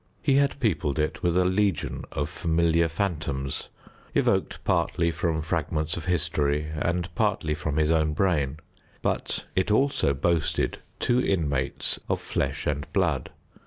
[0.23, 3.69] He had peopled it with a legion of familiar phantoms,
[4.15, 8.57] evoked partly from fragments of history and partly from his own brain,
[9.03, 13.29] but it also boasted two inmates of flesh and blood.